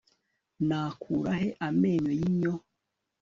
[0.67, 2.53] nakura he amenyo yinyo